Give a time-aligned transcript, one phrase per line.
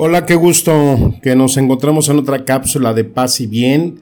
[0.00, 3.98] Hola, qué gusto que nos encontramos en otra cápsula de paz y bien.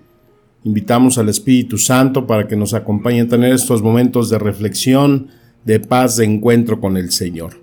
[0.63, 5.29] Invitamos al Espíritu Santo para que nos acompañe a tener estos momentos de reflexión,
[5.65, 7.63] de paz, de encuentro con el Señor.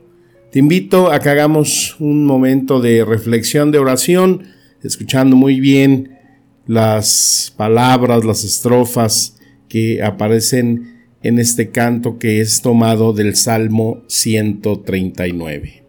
[0.51, 4.41] Te invito a que hagamos un momento de reflexión, de oración,
[4.81, 6.17] escuchando muy bien
[6.65, 9.37] las palabras, las estrofas
[9.69, 15.83] que aparecen en este canto que es tomado del Salmo 139.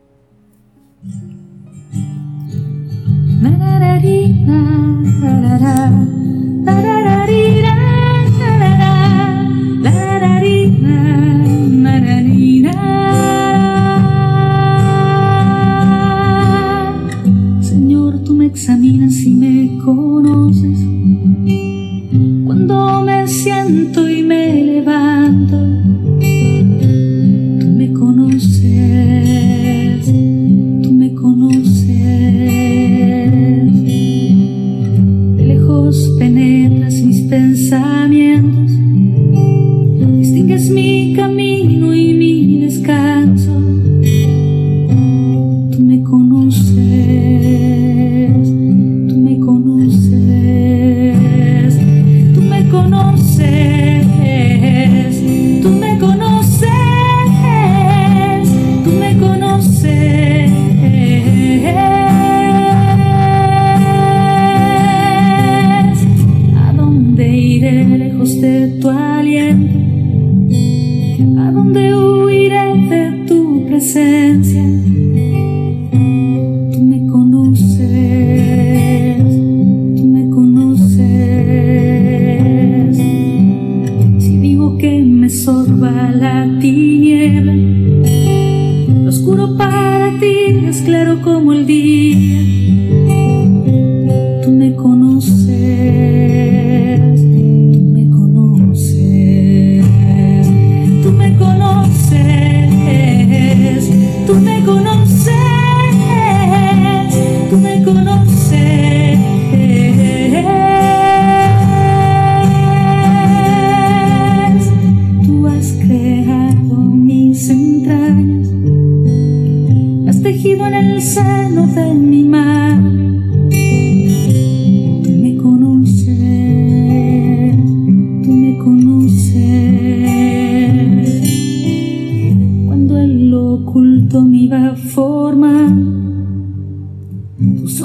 [3.45, 3.99] la la
[5.59, 5.79] la
[6.65, 7.04] la la la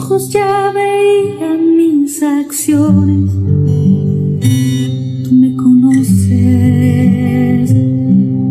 [0.09, 3.31] ojos ya veían mis acciones.
[5.23, 6.09] Tú me conoces,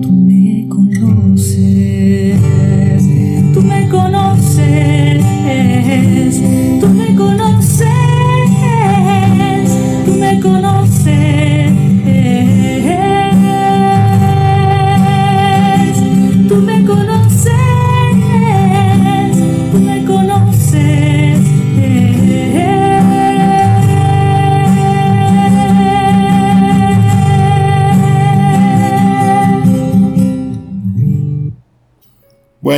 [0.01, 2.39] tú me conoces,
[3.53, 5.25] tú me conoces,
[6.81, 7.89] tú me conoces,
[10.07, 11.48] tú me conoces,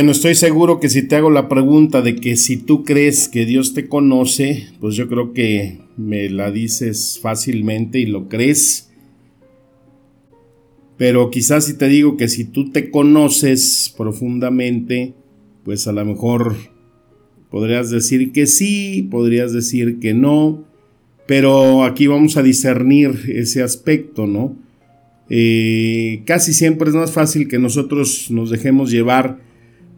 [0.01, 3.45] Bueno, estoy seguro que si te hago la pregunta de que si tú crees que
[3.45, 8.89] Dios te conoce, pues yo creo que me la dices fácilmente y lo crees.
[10.97, 15.13] Pero quizás si te digo que si tú te conoces profundamente,
[15.63, 16.55] pues a lo mejor
[17.51, 20.63] podrías decir que sí, podrías decir que no,
[21.27, 24.55] pero aquí vamos a discernir ese aspecto, ¿no?
[25.29, 29.50] Eh, casi siempre es más fácil que nosotros nos dejemos llevar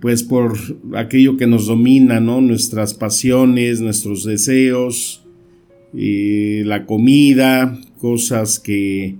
[0.04, 0.58] pues por
[0.96, 2.42] aquello que nos domina, ¿no?
[2.42, 5.24] Nuestras pasiones, nuestros deseos,
[5.94, 9.16] la comida, cosas que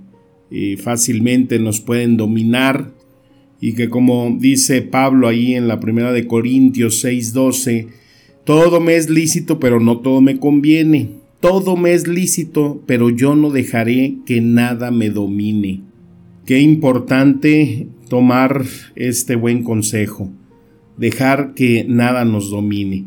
[0.50, 2.92] eh, fácilmente nos pueden dominar
[3.62, 7.86] y que como dice Pablo ahí en la primera de Corintios 6:12,
[8.44, 11.12] todo me es lícito, pero no todo me conviene.
[11.40, 15.80] Todo me es lícito, pero yo no dejaré que nada me domine.
[16.44, 18.66] Qué importante tomar
[18.96, 20.30] este buen consejo
[20.96, 23.06] dejar que nada nos domine.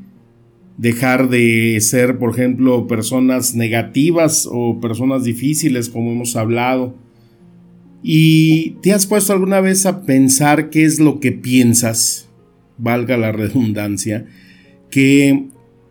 [0.77, 6.95] Dejar de ser, por ejemplo, personas negativas o personas difíciles, como hemos hablado.
[8.03, 12.29] ¿Y te has puesto alguna vez a pensar qué es lo que piensas?
[12.77, 14.27] Valga la redundancia.
[14.91, 15.47] ¿Qué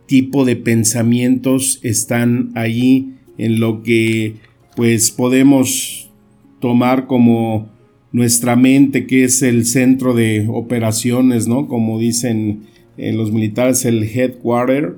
[0.07, 4.35] tipo de pensamientos están ahí en lo que
[4.75, 6.09] pues podemos
[6.59, 7.69] tomar como
[8.11, 11.67] nuestra mente, que es el centro de operaciones, ¿no?
[11.67, 12.63] Como dicen
[12.97, 14.95] en los militares, el headquarter.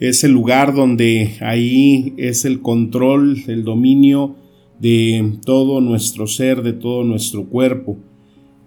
[0.00, 4.36] Es el lugar donde ahí es el control, el dominio
[4.78, 7.98] de todo nuestro ser, de todo nuestro cuerpo.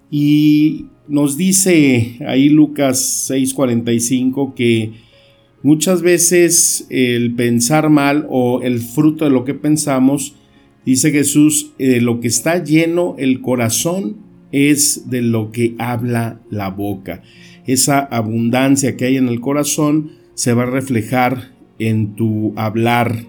[0.09, 4.91] Y nos dice ahí Lucas 6:45 que
[5.63, 10.35] muchas veces el pensar mal o el fruto de lo que pensamos
[10.85, 14.17] Dice Jesús, de lo que está lleno el corazón
[14.51, 17.21] es de lo que habla la boca.
[17.67, 23.25] Esa abundancia que hay en el corazón se va a reflejar en tu hablar.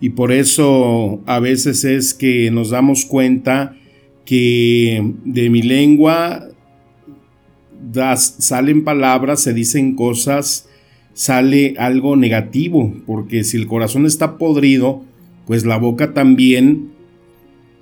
[0.00, 3.76] Y por eso a veces es que nos damos cuenta
[4.24, 6.48] que de mi lengua
[7.92, 10.68] das, salen palabras, se dicen cosas,
[11.12, 15.04] sale algo negativo, porque si el corazón está podrido,
[15.50, 16.92] pues la boca también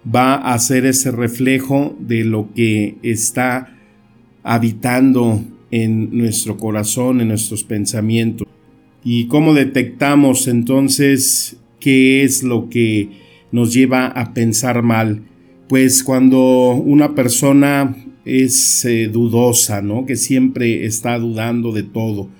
[0.02, 3.76] va a ser ese reflejo de lo que está
[4.42, 8.48] habitando en nuestro corazón, en nuestros pensamientos.
[9.04, 13.10] ¿Y cómo detectamos entonces qué es lo que
[13.52, 15.24] nos lleva a pensar mal?
[15.68, 17.94] Pues cuando una persona
[18.24, 20.06] es eh, dudosa, ¿no?
[20.06, 22.30] Que siempre está dudando de todo.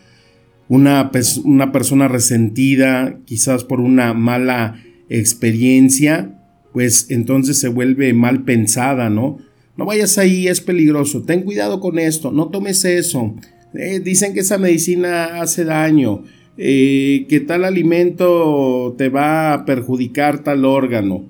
[0.70, 1.10] Una,
[1.44, 6.38] una persona resentida, quizás por una mala experiencia,
[6.72, 9.38] pues entonces se vuelve mal pensada, ¿no?
[9.76, 13.34] No vayas ahí, es peligroso, ten cuidado con esto, no tomes eso.
[13.74, 16.24] Eh, dicen que esa medicina hace daño,
[16.56, 21.26] eh, que tal alimento te va a perjudicar tal órgano.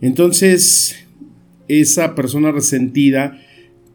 [0.00, 0.96] Entonces,
[1.66, 3.38] esa persona resentida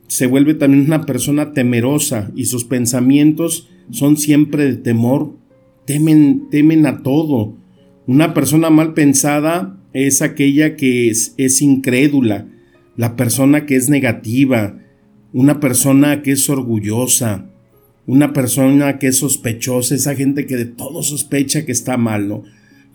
[0.07, 5.33] se vuelve también una persona temerosa y sus pensamientos son siempre de temor,
[5.85, 7.55] temen, temen a todo,
[8.05, 12.47] una persona mal pensada es aquella que es, incrédula,
[12.97, 14.79] la persona que es negativa,
[15.31, 17.49] una persona que es orgullosa,
[18.05, 22.43] una persona que es sospechosa, esa gente que de todo sospecha que está mal, ¿no?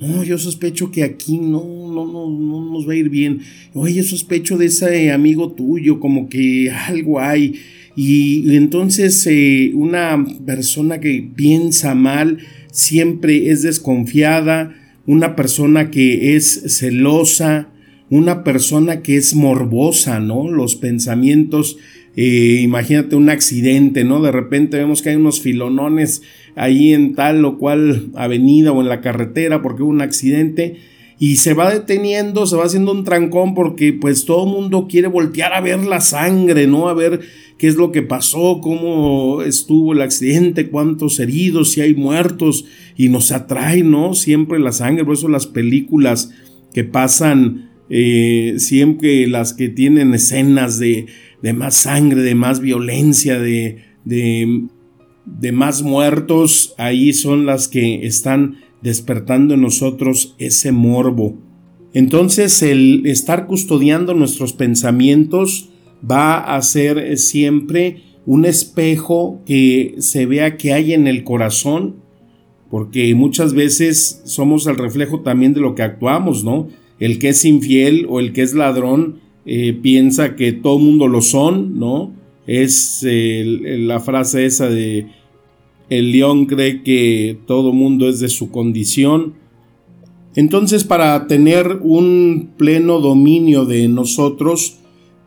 [0.01, 1.61] No, yo sospecho que aquí no,
[1.93, 3.41] no, no, no nos va a ir bien.
[3.75, 7.55] Oye, yo sospecho de ese amigo tuyo, como que algo hay.
[7.97, 12.39] Y, entonces eh, una persona que piensa mal
[12.71, 14.73] siempre es desconfiada,
[15.09, 17.71] una persona que es celosa,
[18.11, 20.51] una persona que es morbosa, ¿no?
[20.51, 21.79] Los pensamientos,
[22.15, 24.21] eh, imagínate un accidente, ¿no?
[24.21, 26.21] De repente vemos que hay unos filonones
[26.57, 30.77] ahí en tal o cual avenida o en la carretera porque hubo un accidente
[31.19, 35.09] y se va deteniendo, se va haciendo un trancón porque pues todo el mundo quiere
[35.09, 36.91] voltear a ver la sangre, ¿no?
[36.91, 37.21] A ver
[37.59, 42.65] qué es lo que pasó, cómo estuvo el accidente, cuántos heridos, si hay muertos,
[42.97, 44.15] y nos atrae, ¿no?
[44.15, 46.31] Siempre la sangre, por eso las películas
[46.73, 51.07] que pasan, eh, siempre las que tienen escenas de,
[51.43, 54.69] de, más sangre, de más violencia, de, de,
[55.27, 61.37] de más muertos, ahí son las que están despertando en nosotros ese morbo.
[61.93, 65.71] Entonces el estar custodiando nuestros pensamientos,
[66.09, 71.97] va a ser siempre un espejo que se vea que hay en el corazón,
[72.71, 76.69] porque muchas veces somos el reflejo también de lo que actuamos, ¿no?
[77.01, 81.23] El que es infiel o el que es ladrón eh, piensa que todo mundo lo
[81.23, 82.13] son, ¿no?
[82.47, 85.07] Es la frase esa de
[85.91, 89.35] el león cree que todo mundo es de su condición.
[90.35, 94.78] Entonces, para tener un pleno dominio de nosotros,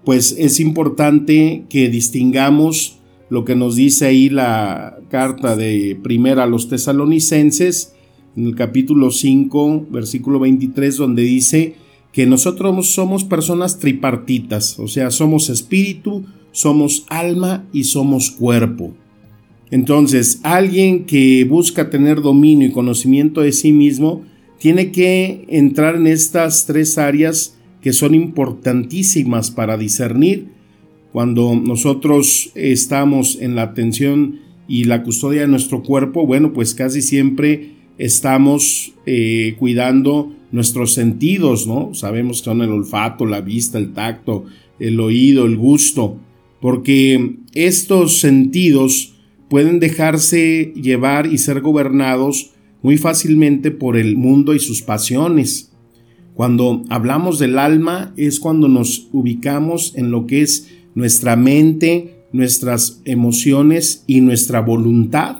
[0.03, 6.47] pues es importante que distingamos lo que nos dice ahí la carta de primera a
[6.47, 7.93] los tesalonicenses,
[8.35, 11.75] en el capítulo 5, versículo 23, donde dice
[12.11, 18.93] que nosotros somos personas tripartitas, o sea, somos espíritu, somos alma y somos cuerpo.
[19.69, 24.23] Entonces, alguien que busca tener dominio y conocimiento de sí mismo,
[24.59, 30.49] tiene que entrar en estas tres áreas que son importantísimas para discernir
[31.11, 37.01] cuando nosotros estamos en la atención y la custodia de nuestro cuerpo, bueno, pues casi
[37.01, 41.93] siempre estamos eh, cuidando nuestros sentidos, ¿no?
[41.93, 44.45] Sabemos que son el olfato, la vista, el tacto,
[44.79, 46.17] el oído, el gusto,
[46.61, 49.15] porque estos sentidos
[49.49, 55.70] pueden dejarse llevar y ser gobernados muy fácilmente por el mundo y sus pasiones.
[56.33, 63.01] Cuando hablamos del alma es cuando nos ubicamos en lo que es nuestra mente, nuestras
[63.05, 65.37] emociones y nuestra voluntad.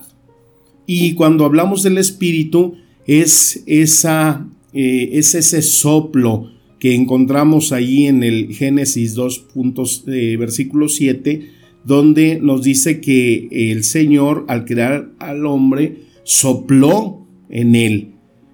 [0.86, 2.76] Y cuando hablamos del espíritu
[3.08, 10.36] es, esa, eh, es ese soplo que encontramos ahí en el Génesis 2 puntos, eh,
[10.38, 11.50] versículo 7,
[11.86, 18.11] donde nos dice que el Señor al crear al hombre sopló en él.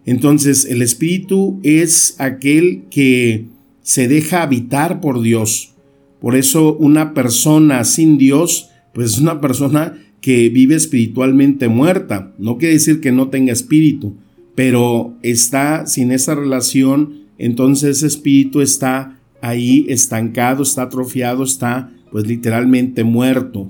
[0.08, 3.46] Entonces el espíritu es aquel que
[3.82, 5.74] se deja habitar por Dios.
[6.22, 12.34] Por eso una persona sin Dios, pues es una persona que vive espiritualmente muerta.
[12.38, 14.16] No quiere decir que no tenga espíritu,
[14.56, 22.26] pero está sin esa relación, entonces ese espíritu está ahí estancado, está atrofiado, está pues
[22.26, 23.68] literalmente muerto.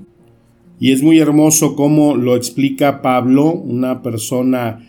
[0.78, 4.87] Y es muy hermoso cómo lo explica Pablo, una persona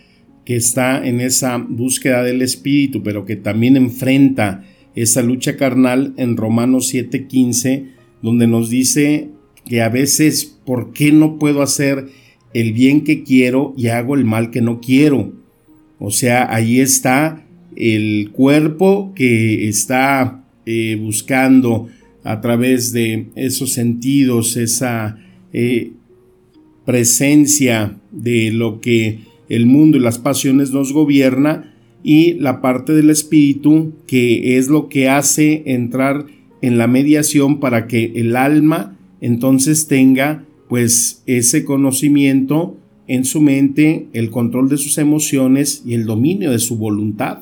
[0.49, 4.65] que está en esa búsqueda del espíritu, pero que también enfrenta
[4.95, 7.85] esa lucha carnal en Romanos 7:15,
[8.23, 9.29] donde nos dice
[9.67, 12.07] que a veces, ¿por qué no puedo hacer
[12.55, 15.33] el bien que quiero y hago el mal que no quiero?
[15.99, 21.89] O sea, ahí está el cuerpo que está eh, buscando
[22.23, 25.15] a través de esos sentidos, esa
[25.53, 25.91] eh,
[26.85, 33.09] presencia de lo que el mundo y las pasiones nos gobierna y la parte del
[33.09, 36.25] espíritu que es lo que hace entrar
[36.61, 42.77] en la mediación para que el alma entonces tenga pues ese conocimiento
[43.07, 47.39] en su mente, el control de sus emociones y el dominio de su voluntad.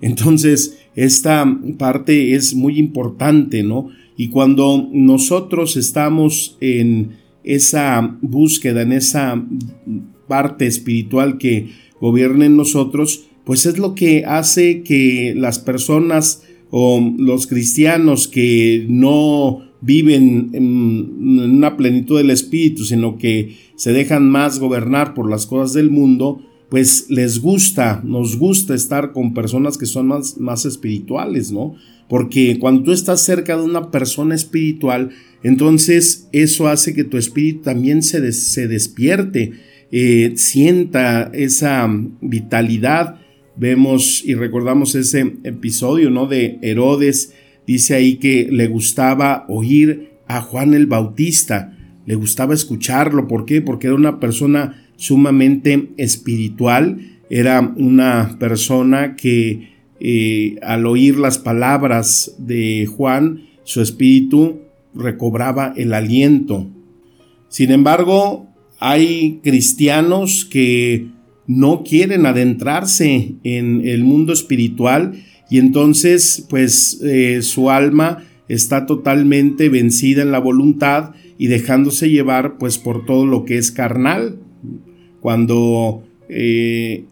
[0.00, 3.90] Entonces, esta parte es muy importante, ¿no?
[4.16, 7.10] Y cuando nosotros estamos en
[7.44, 9.44] esa búsqueda, en esa
[10.26, 17.14] parte espiritual que gobierna en nosotros, pues es lo que hace que las personas o
[17.18, 24.58] los cristianos que no viven en una plenitud del espíritu, sino que se dejan más
[24.58, 26.40] gobernar por las cosas del mundo,
[26.70, 31.74] pues les gusta, nos gusta estar con personas que son más, más espirituales, ¿no?
[32.08, 35.10] Porque cuando tú estás cerca de una persona espiritual,
[35.42, 39.52] entonces eso hace que tu espíritu también se, se despierte,
[39.92, 41.88] eh, sienta esa
[42.20, 43.20] vitalidad.
[43.56, 46.26] Vemos y recordamos ese episodio, ¿no?
[46.26, 47.34] De Herodes,
[47.66, 51.76] dice ahí que le gustaba oír a Juan el Bautista,
[52.06, 53.28] le gustaba escucharlo.
[53.28, 53.62] ¿Por qué?
[53.62, 56.98] Porque era una persona sumamente espiritual,
[57.30, 64.60] era una persona que eh, al oír las palabras de Juan, su espíritu
[64.94, 66.68] recobraba el aliento.
[67.48, 68.48] Sin embargo,
[68.78, 71.08] hay cristianos que
[71.46, 75.12] no quieren adentrarse en el mundo espiritual
[75.50, 82.58] y entonces pues eh, su alma está totalmente vencida en la voluntad y dejándose llevar
[82.58, 84.38] pues por todo lo que es carnal.
[85.20, 87.04] Cuando eh,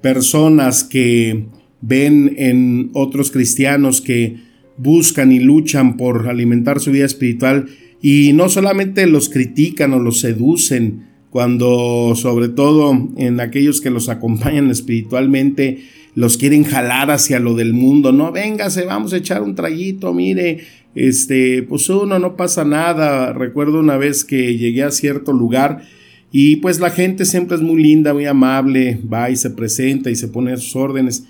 [0.00, 1.46] personas que
[1.80, 4.36] ven en otros cristianos que
[4.76, 7.66] buscan y luchan por alimentar su vida espiritual
[8.02, 14.10] y no solamente los critican o los seducen, cuando sobre todo en aquellos que los
[14.10, 19.54] acompañan espiritualmente los quieren jalar hacia lo del mundo, no, véngase, vamos a echar un
[19.54, 20.58] traguito, mire,
[20.94, 23.32] este, pues uno no pasa nada.
[23.32, 25.84] Recuerdo una vez que llegué a cierto lugar
[26.30, 30.16] y pues la gente siempre es muy linda, muy amable, va y se presenta y
[30.16, 31.24] se pone a sus órdenes.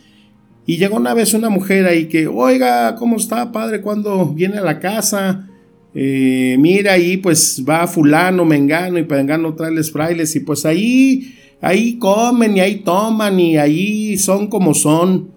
[0.66, 3.82] Y llegó una vez una mujer ahí que, oiga, ¿cómo está, padre?
[3.82, 5.48] ¿Cuándo viene a la casa?
[5.94, 11.98] Eh, mira, ahí pues va fulano, mengano y pengano traerles frailes y pues ahí, ahí
[11.98, 15.30] comen y ahí toman y ahí son como son.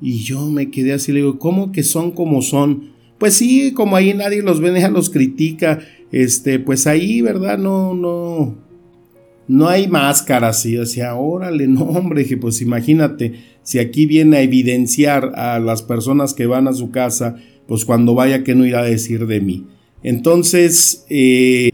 [0.00, 2.90] Y yo me quedé así, le digo, ¿cómo que son como son?
[3.18, 5.78] Pues sí, como ahí nadie los ve, los critica,
[6.10, 7.56] este, pues ahí, ¿verdad?
[7.56, 8.58] No, no,
[9.46, 10.66] no hay máscaras.
[10.66, 15.82] Y decía, órale, no, hombre, que pues imagínate, si aquí viene a evidenciar a las
[15.82, 17.36] personas que van a su casa,
[17.68, 19.66] pues cuando vaya, que no irá a decir de mí?
[20.02, 21.70] Entonces, eh,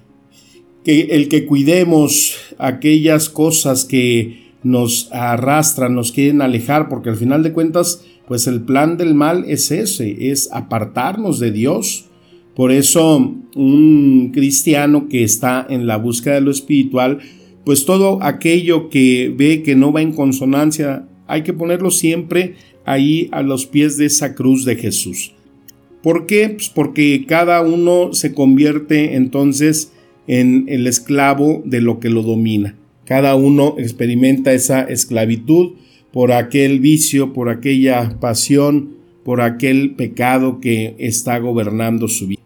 [0.84, 7.42] que el que cuidemos aquellas cosas que nos arrastran, nos quieren alejar, porque al final
[7.42, 12.06] de cuentas, pues el plan del mal es ese, es apartarnos de Dios.
[12.54, 17.18] Por eso un cristiano que está en la búsqueda de lo espiritual,
[17.64, 23.28] pues todo aquello que ve que no va en consonancia, hay que ponerlo siempre ahí
[23.30, 25.34] a los pies de esa cruz de Jesús.
[26.08, 26.48] ¿Por qué?
[26.48, 29.92] Pues porque cada uno se convierte entonces
[30.26, 32.76] en el esclavo de lo que lo domina.
[33.04, 35.72] Cada uno experimenta esa esclavitud
[36.10, 42.40] por aquel vicio, por aquella pasión, por aquel pecado que está gobernando su vida.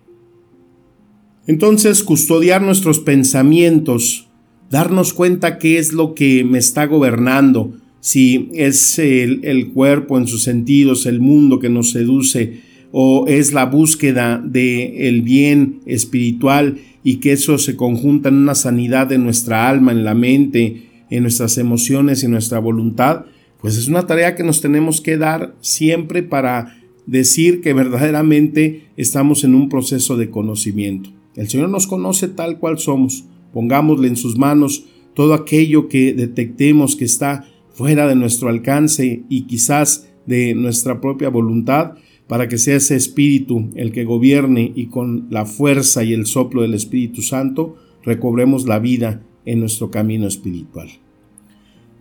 [1.47, 4.27] Entonces, custodiar nuestros pensamientos,
[4.71, 10.43] darnos cuenta qué es lo que me está gobernando, si es el, cuerpo en sus
[10.43, 17.17] sentidos, el mundo que nos seduce, o es la búsqueda del el bien espiritual y
[17.17, 21.59] que eso se conjunta en una sanidad de nuestra alma, en la mente, en nuestras
[21.59, 23.25] emociones y nuestra voluntad,
[23.61, 29.45] pues es una tarea que nos tenemos que dar siempre para decir que verdaderamente estamos
[29.45, 31.11] en un proceso de conocimiento.
[31.35, 33.25] El Señor nos conoce tal cual somos.
[33.53, 39.43] Pongámosle en sus manos todo aquello que detectemos que está fuera de nuestro alcance y
[39.43, 41.95] quizás de nuestra propia voluntad,
[42.29, 46.63] para que sea ese Espíritu el que gobierne y con la fuerza y el soplo
[46.63, 50.89] del Espíritu Santo recobremos la vida en nuestro camino espiritual.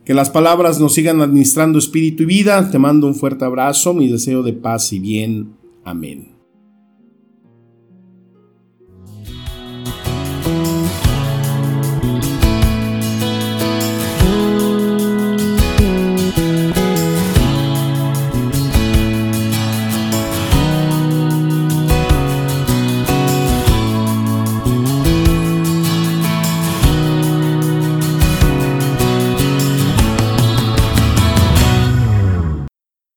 [0.05, 2.71] Que las palabras nos sigan administrando espíritu y vida.
[2.71, 5.53] Te mando un fuerte abrazo, mi deseo de paz y bien.
[5.83, 6.30] Amén.